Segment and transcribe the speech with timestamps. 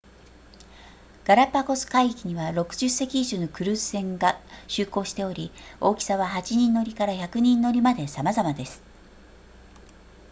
[1.25, 8.81] ガラパゴス海域には60隻以上のクルーズ船が就航しており大きさは8人乗りから100人乗りまでさまざまです